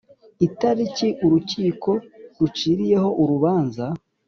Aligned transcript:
itariki 0.47 1.07
urukiko 1.25 1.91
ruciriyeho 2.39 3.09
urubanza 3.21 3.85